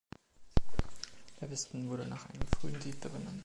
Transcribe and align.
Lewiston 1.39 1.87
wurde 1.87 2.07
nach 2.07 2.27
einem 2.31 2.41
frühen 2.59 2.81
Siedler 2.81 3.11
benannt. 3.11 3.39